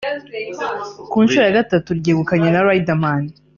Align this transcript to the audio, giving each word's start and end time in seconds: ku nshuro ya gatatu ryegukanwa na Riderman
ku 1.09 1.15
nshuro 1.23 1.43
ya 1.45 1.57
gatatu 1.59 1.89
ryegukanwa 1.99 2.47
na 2.51 2.61
Riderman 2.67 3.23